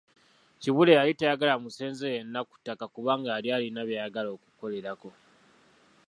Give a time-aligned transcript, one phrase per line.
[0.61, 5.09] Kibuule yali tayagala musenze yenna ku ttaka kubanga yali alina by’ayagala okukolerako.